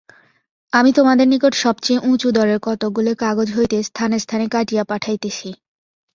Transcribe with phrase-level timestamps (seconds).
[0.73, 5.49] আমি তোমাদের নিকট সবচেয়ে উঁচুদরের কতকগুলি কাগজ হইতে স্থানে স্থানে কাটিয়া পাঠাইতেছি।